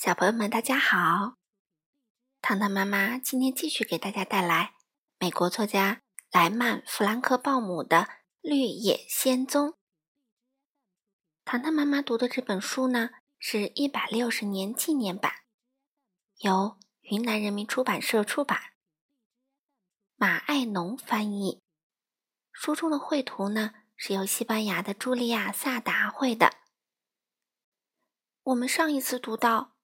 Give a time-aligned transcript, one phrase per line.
[0.00, 1.38] 小朋友们，大家好！
[2.40, 4.76] 糖糖妈妈今天继续给大家带来
[5.18, 7.96] 美国作家莱曼·弗兰克·鲍姆的
[8.40, 9.70] 《绿野仙踪》。
[11.44, 15.32] 糖糖妈妈读的这本书呢，是一百六十年纪念版，
[16.36, 18.74] 由云南人民出版社出版，
[20.14, 21.60] 马爱农翻译。
[22.52, 26.52] 书中的绘图呢，是由西班牙的茱莉亚·萨达绘的。
[28.44, 29.74] 我们上一次读到。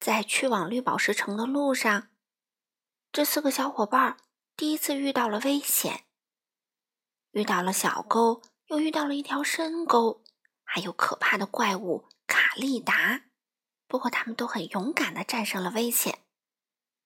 [0.00, 2.08] 在去往绿宝石城的路上，
[3.10, 4.16] 这四个小伙伴
[4.56, 6.04] 第一次遇到了危险，
[7.32, 10.22] 遇到了小沟，又遇到了一条深沟，
[10.62, 13.24] 还有可怕的怪物卡利达。
[13.86, 16.20] 不过他们都很勇敢的战胜了危险，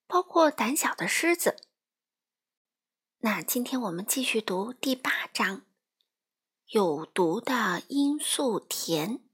[0.06, 1.56] 包括胆小的狮子。
[3.20, 5.62] 那今天我们继续读第八章：
[6.66, 9.31] 有毒的罂粟田。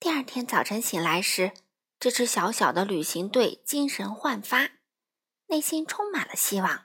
[0.00, 1.52] 第二天早晨醒来时，
[1.98, 4.70] 这支小小的旅行队精神焕发，
[5.48, 6.82] 内心充满了希望。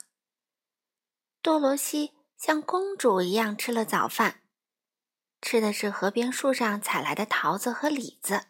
[1.42, 4.42] 多罗西像公主一样吃了早饭，
[5.42, 8.48] 吃的是河边树上采来的桃子和李子。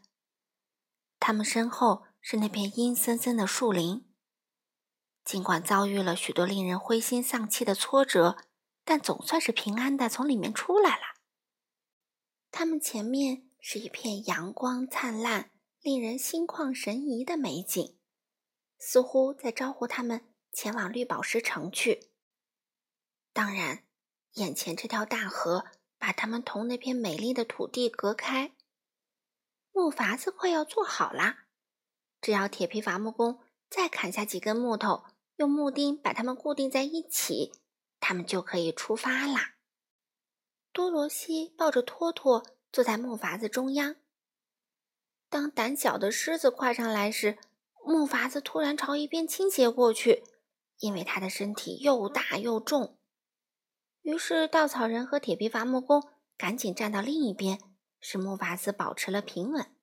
[1.20, 4.12] 他们身后是那片阴森森的树林。
[5.24, 8.38] 尽管遭遇了许多令人灰心丧气的挫折，
[8.84, 11.04] 但总算是平安的从里面出来了。
[12.50, 13.44] 他们前面。
[13.68, 15.50] 是一片阳光灿烂、
[15.82, 17.98] 令人心旷神怡的美景，
[18.78, 22.12] 似乎在招呼他们前往绿宝石城去。
[23.34, 23.84] 当然，
[24.34, 25.66] 眼前这条大河
[25.98, 28.54] 把他们同那片美丽的土地隔开。
[29.72, 31.48] 木筏子快要做好啦，
[32.22, 35.06] 只要铁皮伐木工再砍下几根木头，
[35.38, 37.52] 用木钉把它们固定在一起，
[38.00, 39.56] 他们就可以出发啦。
[40.72, 42.46] 多罗西抱着托托。
[42.76, 43.96] 坐在木筏子中央。
[45.30, 47.38] 当胆小的狮子跨上来时，
[47.86, 50.26] 木筏子突然朝一边倾斜过去，
[50.80, 53.00] 因为它的身体又大又重。
[54.02, 56.04] 于是稻草人和铁皮伐木工
[56.36, 57.62] 赶紧站到另一边，
[58.02, 59.74] 使木筏子保持了平稳。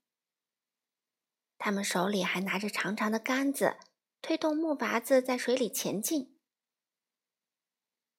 [1.56, 3.78] 他们手里还拿着长长的杆子，
[4.20, 6.38] 推动木筏子在水里前进。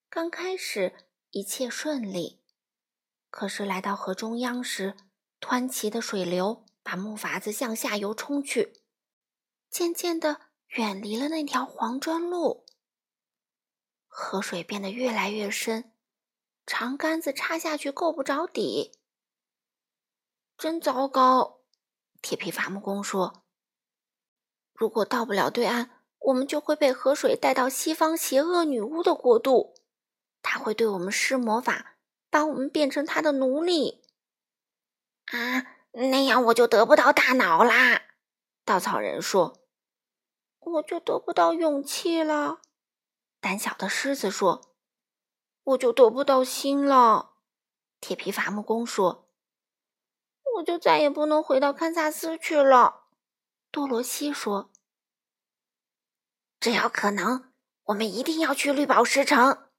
[0.10, 2.43] 刚开始一切顺利。
[3.36, 4.96] 可是来到河中央时，
[5.42, 8.84] 湍急的水流把木筏子向下游冲去，
[9.72, 12.64] 渐渐的远离了那条黄砖路。
[14.06, 15.94] 河水变得越来越深，
[16.68, 19.00] 长杆子插下去够不着底。
[20.56, 21.62] 真糟糕！
[22.22, 23.46] 铁皮伐木工说
[24.76, 25.90] ：“如果到不了对岸，
[26.20, 29.74] 我们就会被河水带到西方邪恶女巫的国度，
[30.44, 31.90] 她会对我们施魔法。”
[32.34, 34.02] 把我们变成他的奴隶
[35.26, 35.78] 啊！
[35.92, 38.02] 那样我就得不到大脑啦。
[38.66, 39.60] 稻草人说
[40.58, 42.60] ：“我就得不到勇气了。”
[43.40, 44.74] 胆小的狮子说
[45.64, 47.36] ：“我就得不到心了。”
[48.02, 49.30] 铁皮伐木工说
[50.58, 53.10] ：“我就再也不能回到堪萨斯去了。”
[53.70, 54.72] 多罗西说
[56.60, 59.70] ：“只要可能，我们一定要去绿宝石城。”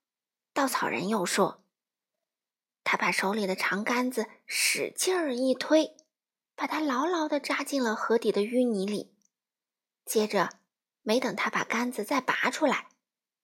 [0.54, 1.63] 稻草人又说。
[2.84, 5.96] 他把手里的长杆子使劲儿一推，
[6.54, 9.16] 把它牢牢地扎进了河底的淤泥里。
[10.04, 10.50] 接着，
[11.02, 12.88] 没等他把杆子再拔出来，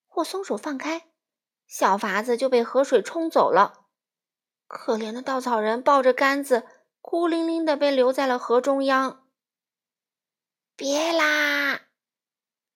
[0.07, 1.09] 或松手放开，
[1.67, 3.87] 小筏子就被河水冲走了。
[4.67, 6.67] 可怜的稻草人抱着杆子，
[7.01, 9.27] 孤零零地被留在了河中央。
[10.75, 11.87] 别啦！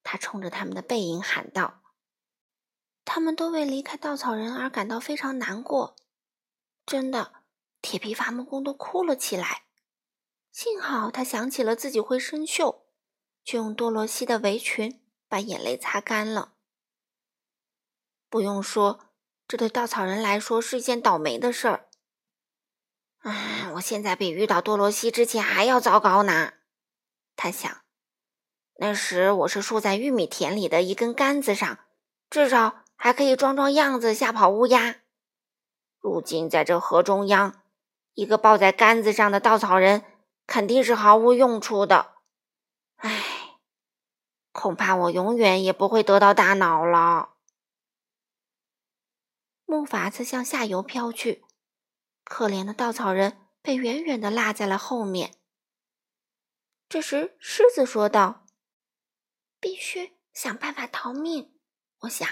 [0.02, 1.82] 他冲着他们的背影喊道。
[3.04, 5.96] 他们都为离开稻草人而感到非常难过。
[6.86, 7.32] 真的，
[7.82, 9.64] 铁皮伐木工都哭了起来。
[10.52, 12.82] 幸好他想起了自己会生锈，
[13.44, 16.54] 就用多罗西的围裙把眼泪擦干了。
[18.30, 19.10] 不用说，
[19.48, 21.88] 这对稻草人来说是一件倒霉的事儿。
[23.18, 26.52] 唉，我现在比遇到多罗西之前还要糟糕呢。
[27.34, 27.82] 他想，
[28.76, 31.80] 那时我是竖在玉米田里的一根杆子上，
[32.30, 35.00] 至少还可以装装样子，吓跑乌鸦。
[36.06, 37.64] 如今在这河中央，
[38.14, 40.04] 一个抱在杆子上的稻草人
[40.46, 42.18] 肯定是毫无用处的。
[42.98, 43.58] 唉，
[44.52, 47.30] 恐怕我永远也不会得到大脑了。
[49.64, 51.44] 木筏子向下游飘去，
[52.22, 55.34] 可怜的稻草人被远远的落在了后面。
[56.88, 58.46] 这时，狮子说道
[59.58, 61.58] ：“必须想办法逃命。
[62.02, 62.28] 我想，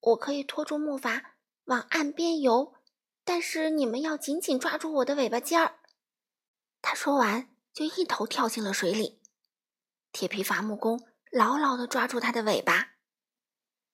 [0.00, 1.22] 我可以拖住木筏
[1.64, 2.74] 往岸边游。”
[3.24, 5.80] 但是你们要紧紧抓住我的尾巴尖儿。
[6.82, 9.22] 他说完，就一头跳进了水里。
[10.12, 11.00] 铁皮伐木工
[11.32, 12.92] 牢牢地抓住他的尾巴。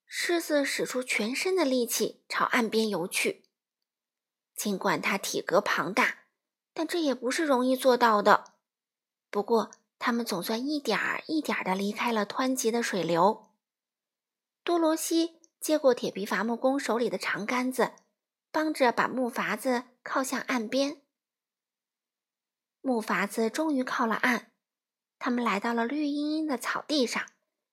[0.04, 3.44] 狮子使出全身的力气朝岸边游去。
[4.56, 6.24] 尽管它体格庞大，
[6.74, 8.54] 但这也不是容易做到的。
[9.30, 13.52] 不过，他们总算一点儿一点儿地离开了湍急的水流。
[14.64, 17.92] 多罗西接过铁皮伐木工手里的长杆子，
[18.50, 21.02] 帮着把木筏子靠向岸边。
[22.80, 24.46] 木筏子终于靠了岸，
[25.18, 27.26] 他们来到了绿茵茵的草地上，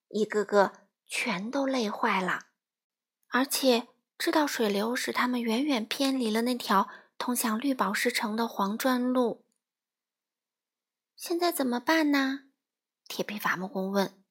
[0.10, 0.88] 一个个。
[1.10, 2.48] 全都累坏了，
[3.30, 3.88] 而且
[4.18, 9.46] 知道水流使他们远远偏离了那条通向绿宝石城的黄砖路。
[11.16, 12.50] 现在怎么办呢？
[13.08, 14.22] 铁皮伐木工问。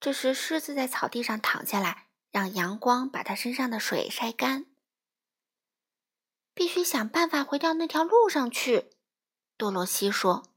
[0.00, 4.64] 这时，狮子在草地上躺下来，让阳光把它身上的水晒干。
[6.56, 8.96] 必须想办法回到那条路上去，
[9.58, 10.50] 多罗西说。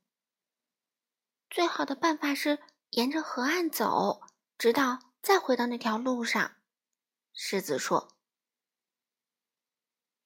[1.50, 2.60] 最好的办法是
[2.92, 4.22] 沿着河岸走，
[4.57, 5.00] 直到。
[5.22, 6.56] 再回到那条路上，
[7.34, 8.16] 狮子说。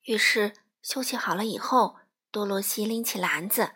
[0.04, 0.54] 于是
[0.84, 1.98] 休息好了以后，
[2.30, 3.74] 多罗西拎起篮子，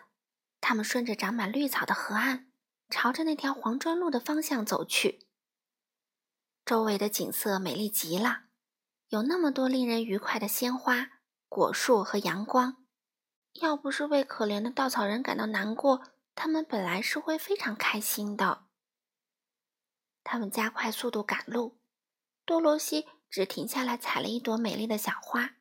[0.60, 2.52] 他们顺着长满绿草的河岸，
[2.88, 5.26] 朝着那条黄砖路的方向走去。
[6.64, 8.44] 周围的景色美丽极了，
[9.08, 11.17] 有那么多令人愉快的鲜花、
[11.48, 12.84] 果树和阳光。
[13.54, 16.02] 要不是为可怜的稻草人感到难过，
[16.34, 18.66] 他们本来是会非常开心的。
[20.22, 21.80] 他们加快速度赶路，
[22.44, 25.56] 多罗西只停下来采了一朵美丽的小花。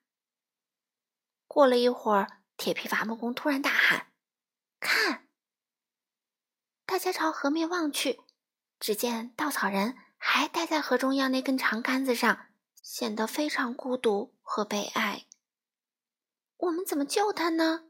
[1.47, 4.11] 过了一会儿，铁皮伐木工突然大喊
[4.79, 5.27] ：“看！”
[6.85, 8.21] 大家朝河面望去，
[8.79, 12.47] 只见稻草人还待在河中央那根长杆子上，
[12.83, 15.25] 显得非常孤独和悲哀。
[16.57, 17.89] 我们怎么救他呢？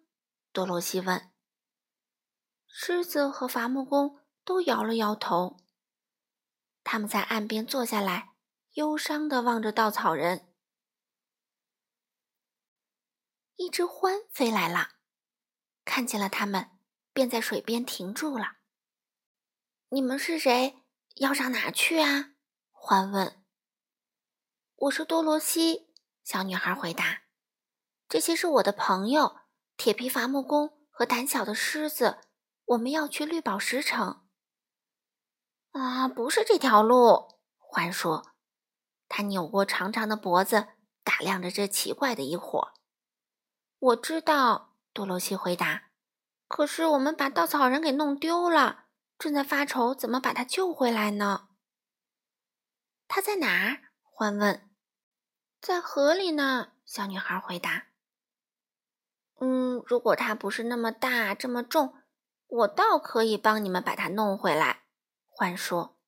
[0.52, 1.31] 多罗西问。
[2.68, 5.58] 狮子和伐木工都摇了摇头。
[6.84, 8.36] 他们在岸边坐下来，
[8.74, 10.54] 忧伤地望着稻草人。
[13.56, 14.92] 一只獾飞来了，
[15.84, 16.78] 看见了他们，
[17.13, 18.58] 便在水边停住了。
[19.90, 20.84] “你们是谁？
[21.16, 22.34] 要上哪去啊？”
[22.72, 23.44] 獾问。
[24.75, 25.94] “我是多罗西。”
[26.24, 27.24] 小女孩回答。
[28.09, 29.42] “这些是我的朋友，
[29.75, 32.19] 铁皮伐木工和胆小的狮子。
[32.65, 34.25] 我们要去绿宝石城。”
[35.71, 37.39] 啊，不是这条路。
[37.71, 38.33] 獾说
[39.09, 40.69] ：“他扭过长长的脖子，
[41.04, 42.74] 打量着这奇怪的一伙。”
[43.80, 45.89] 我知道，多罗西回答。
[46.48, 48.86] 可是我们把稻草人给弄丢了，
[49.19, 51.50] 正在发愁怎么把他救回来呢。
[53.07, 53.92] 他在哪儿？
[54.18, 54.69] 獾问。
[55.62, 56.71] 在河里呢。
[56.86, 57.88] 小女孩回答。
[59.39, 61.94] 嗯，如果它不是那么大，这么重，
[62.48, 64.84] 我倒可以帮你们把它弄回来。
[65.30, 66.00] 獾说：“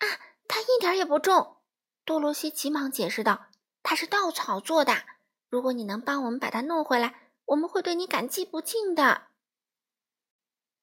[0.00, 0.06] 啊，
[0.48, 1.58] 它一点也不重。”
[2.06, 3.48] 多罗西急忙解释道
[3.84, 4.94] ：“它是稻草做的。
[5.50, 9.28] 如果你能帮我们把它弄回来，我们会对你感激不尽的。”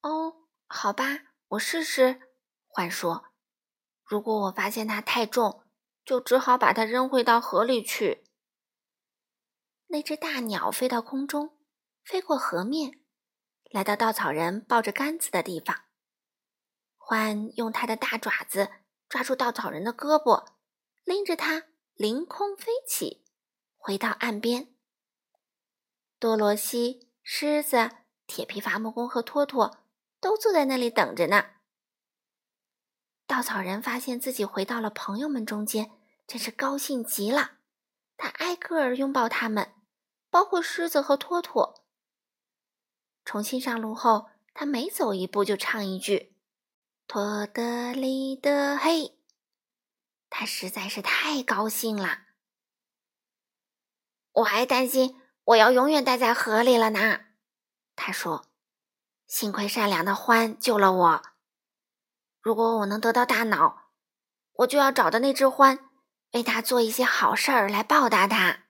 [0.02, 1.04] 哦，好吧，
[1.48, 2.20] 我试试。”
[2.70, 3.24] 獾说
[4.06, 5.64] ：“如果我发现它太重，
[6.04, 8.22] 就只好把它扔回到河里去。”
[9.88, 11.55] 那只大鸟飞到空中，
[12.06, 13.00] 飞过河面，
[13.68, 15.82] 来到稻草人抱着杆子的地方。
[16.98, 18.70] 獾用它的大爪子
[19.08, 20.46] 抓住稻草人的胳膊，
[21.02, 23.24] 拎着它凌空飞起，
[23.76, 24.72] 回到岸边。
[26.20, 27.90] 多罗西、狮子、
[28.28, 29.78] 铁皮伐木工和托托
[30.20, 31.44] 都坐在那里等着呢。
[33.26, 35.90] 稻草人发现自己回到了朋友们中间，
[36.28, 37.58] 真是高兴极了。
[38.16, 39.74] 他挨个儿拥抱他们，
[40.30, 41.85] 包括狮子和托托。
[43.26, 46.36] 重新上路后，他每走一步就唱一句。
[47.08, 49.18] 托德里的嘿，
[50.30, 52.20] 他实在是太高兴了。
[54.30, 57.26] 我还担心我要永远待在河里了呢。
[57.96, 58.46] 他说
[59.26, 61.22] ：“幸亏善良的獾救了我。
[62.40, 63.90] 如果我能得到大脑，
[64.52, 65.80] 我就要找到那只獾，
[66.32, 68.66] 为他做一些好事儿来报答他。”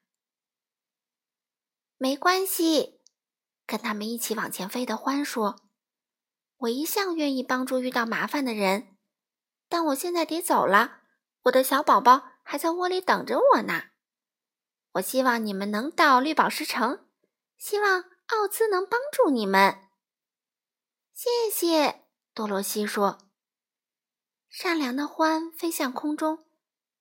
[1.99, 2.96] 没关系，
[3.67, 5.57] 跟他们一起往前飞的獾说。
[6.59, 8.97] 我一向愿意帮助遇到麻烦的人，
[9.69, 11.01] 但我现在得走了。
[11.43, 13.83] 我的小宝宝还在窝里等着我呢。
[14.93, 17.07] 我希望你们能到绿宝石城，
[17.59, 19.91] 希望奥兹能帮助你们。
[21.13, 23.19] 谢谢，多罗西说。
[24.49, 26.47] 善良的獾飞向空中，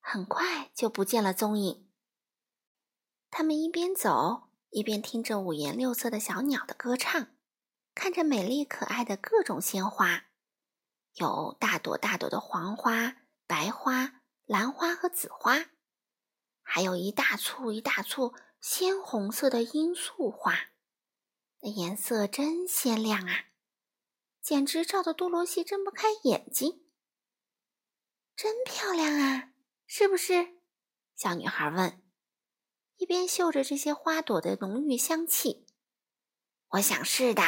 [0.02, 1.90] 很快就不见了踪影。
[3.32, 4.45] 他们一边走，
[4.76, 7.30] 一边听着五颜六色的小鸟的歌唱。
[7.94, 10.26] 看着美丽可爱的各种鲜花，
[11.14, 13.16] 有大朵大朵的黄花、
[13.48, 15.68] 白花、蓝花和紫花，
[16.62, 20.54] 还有一大簇一大簇鲜红色的罂粟花，
[21.62, 23.46] 那颜色真鲜亮啊，
[24.42, 26.86] 简直照得多罗西睁不开眼睛。
[28.36, 29.54] 真漂亮啊，
[29.88, 30.60] 是不是？
[31.16, 32.05] 小女孩问，
[32.98, 35.66] 一边嗅着这些花朵的浓郁香气。
[36.70, 37.42] 我想是的，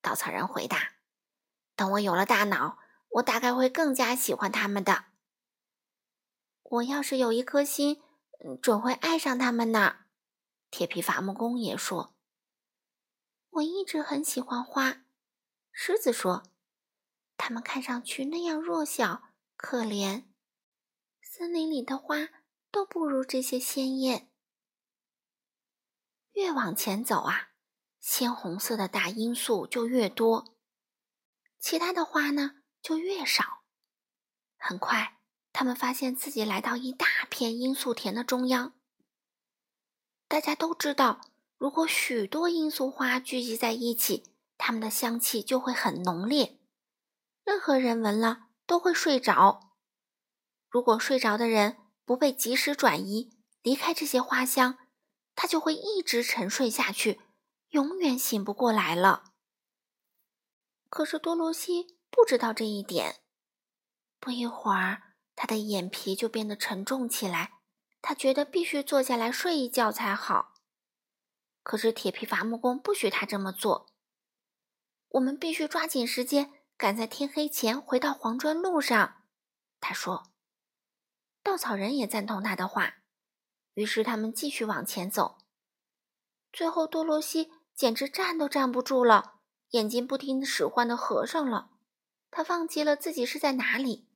[0.00, 0.94] 稻草人回答。
[1.76, 5.06] 等我有了大脑，我大概会更加喜欢它们的。
[6.62, 8.02] 我要是有一颗心，
[8.62, 10.06] 准会爱上它们呢。
[10.70, 12.14] 铁皮伐木工也说。
[13.50, 15.04] 我一直很喜欢花，
[15.70, 16.42] 狮子说。
[17.36, 19.30] 它们看上去那样弱小。
[19.56, 20.24] 可怜，
[21.22, 22.28] 森林里的花
[22.70, 24.30] 都不如这些鲜艳。
[26.34, 27.48] 越往前走啊，
[27.98, 30.54] 鲜红色的大罂粟就越多，
[31.58, 33.64] 其他的花呢就越少。
[34.56, 35.18] 很快，
[35.52, 38.74] 他们发现自己来到一大片罂粟田的中央。
[40.28, 41.20] 大家都知道，
[41.56, 44.24] 如果许多罂粟花聚集在一起，
[44.56, 46.60] 它们的香气就会很浓烈，
[47.42, 48.42] 任何人闻了。
[48.66, 49.74] 都会睡着。
[50.70, 51.76] 如果睡着的人
[52.06, 54.78] 不被及时转移离开这些花香，
[55.34, 57.20] 他就会一直沉睡下去，
[57.70, 59.32] 永远醒不过来了。
[60.88, 63.20] 可是多罗西不知道这一点。
[64.20, 67.60] 不一会儿，他的眼皮就变得沉重起来，
[68.00, 70.54] 他觉得必须坐下来睡一觉才好。
[71.62, 73.86] 可是铁皮伐木工不许他这么做。
[75.08, 76.52] 我们必须抓紧时间。
[76.76, 79.22] 赶在天黑前回到黄砖路上，
[79.78, 80.32] 他说。
[81.40, 82.96] 稻草人也赞同他的话，
[83.74, 85.38] 于是他们继续往前走。
[86.52, 89.40] 最后，多罗西简直站都站不住了，
[89.70, 91.70] 眼睛不停使唤的合上了。
[92.30, 94.08] 他忘记了自己是在哪里，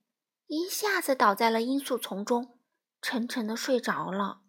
[0.47, 2.59] 一下子倒在了罂粟丛中，
[3.01, 4.43] 沉沉的睡着了。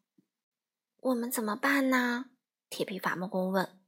[0.97, 2.31] 我们怎么办呢？
[2.69, 3.79] 铁皮伐木工问。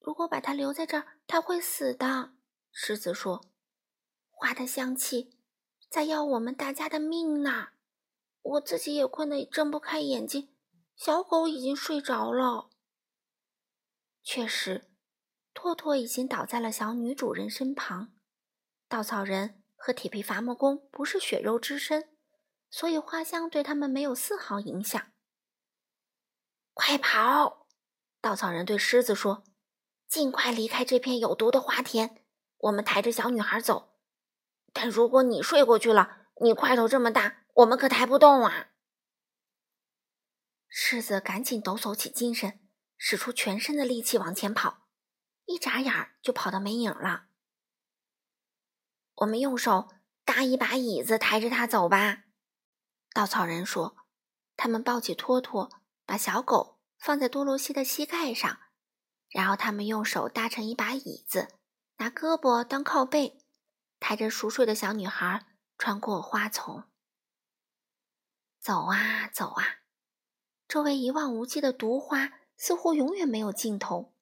[0.00, 2.32] 如果把他留在这儿，他会死的。
[2.70, 3.44] 狮子说
[4.30, 5.38] ：“花的香气
[5.88, 7.68] 在要我们大家的命呢。
[8.46, 10.54] 我自己也困得睁不开眼睛，
[10.94, 12.70] 小狗已经睡着了。
[14.22, 14.90] 确实，
[15.52, 18.12] 托托已经倒在了小女主人身旁。
[18.88, 22.16] 稻草人和铁皮伐木工不是血肉之身，
[22.70, 25.12] 所以花香对他们没有丝毫影响。
[26.72, 27.66] 快跑！
[28.20, 29.44] 稻草人对狮子说
[30.06, 32.22] ：‘尽快离开这片有毒的花田。’”
[32.60, 33.96] 我们抬着小女孩走，
[34.72, 38.68] 但如果你睡过去了，你块头这么大，我们可抬不动啊！
[40.68, 42.60] 狮子赶紧抖擞起精神，
[42.96, 44.88] 使出全身的力气往前跑，
[45.46, 47.28] 一眨眼就跑到没影了。
[49.14, 49.88] 我们用手
[50.24, 52.24] 搭一把椅子，抬着它走吧。
[53.12, 53.96] 稻草人说。
[54.58, 55.70] 他们抱起托托，
[56.06, 58.58] 把小狗放在多罗西的膝盖上，
[59.28, 61.58] 然后他们用手搭成一把椅子。
[61.98, 63.44] 拿胳膊当靠背，
[64.00, 65.44] 抬着熟睡的小女孩
[65.76, 66.84] 穿过花丛，
[68.66, 69.76] 走啊走啊，
[70.66, 74.12] 周围一望无际的毒花似乎永远没有尽头。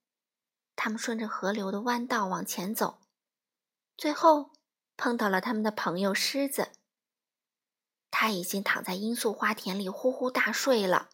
[0.76, 3.00] 他们顺着河流的弯道往前走，
[3.96, 4.50] 最后
[4.98, 6.72] 碰到了他们的朋友狮子。
[8.10, 11.08] 他已经躺在罂粟花田里呼呼大睡了。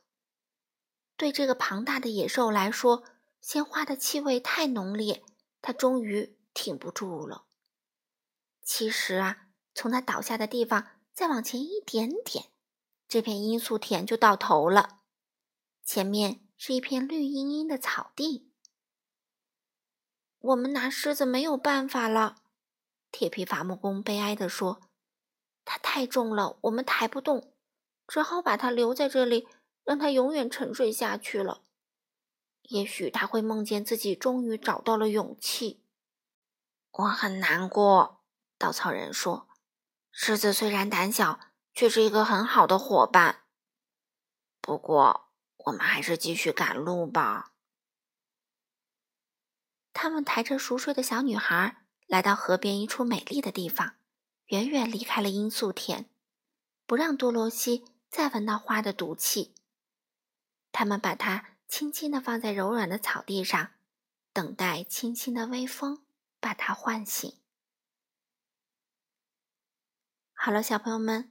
[1.16, 3.04] 对这个庞大的野兽来说，
[3.40, 5.22] 鲜花的气味太浓烈，
[5.62, 6.36] 它终于。
[6.52, 7.44] 挺不住了。
[8.64, 12.49] 其实啊，从他倒下的地方再往前一点点，
[13.10, 15.00] 这片罂粟田就到头了。
[15.82, 18.52] 前面是一片绿茵茵的草地。
[20.38, 22.36] 我们拿狮子没有办法了，
[23.10, 24.80] 铁皮伐木工悲哀地说
[25.66, 27.52] ：“它太重了，我们抬不动，
[28.06, 29.48] 只好把它留在这里，
[29.82, 31.64] 让它永远沉睡下去了。
[32.62, 35.82] 也许他会梦见自己终于找到了勇气。”
[36.92, 38.22] 我很难过，
[38.56, 39.48] 稻草人说
[40.12, 41.40] ：“狮子虽然胆小，
[41.80, 43.44] 却是一个很好的伙伴。
[44.60, 47.54] 不过，我们还是继续赶路吧。”
[49.94, 53.94] 他们抬着熟睡的小女孩来到河边一处美丽的地方，
[54.48, 56.10] 远远离开了罂粟田，
[56.84, 59.54] 不让多罗西再闻到花的毒气。
[60.72, 63.70] 他们把它轻轻地放在柔软的草地上，
[64.34, 66.04] 等待轻轻的微风。
[66.38, 67.38] 把它唤醒。
[70.34, 71.30] 好了，小朋友们，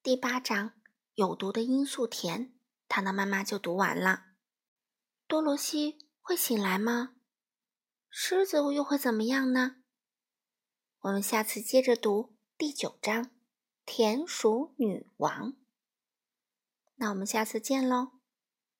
[0.00, 0.74] 第八章
[1.14, 2.52] 有毒的罂粟田，
[2.86, 4.26] 糖糖妈妈就读完了。
[5.26, 7.16] 多罗西会醒来吗？
[8.08, 9.82] 狮子又会怎么样呢？
[11.00, 13.24] 我们下次接着读第九章
[13.84, 15.52] 《田鼠女王》。
[16.94, 18.17] 那我们下次见喽。